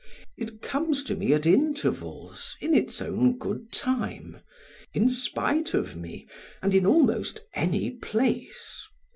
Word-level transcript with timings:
It 0.35 0.63
comes 0.63 1.03
to 1.03 1.15
me 1.15 1.31
at 1.31 1.45
intervals 1.45 2.55
in 2.59 2.73
its 2.73 3.03
own 3.03 3.37
good 3.37 3.71
time, 3.71 4.39
in 4.95 5.09
spite 5.11 5.75
of 5.75 5.95
me 5.95 6.27
and 6.59 6.73
in 6.73 6.87
almost 6.87 7.41
any 7.53 7.91
place. 7.91 8.87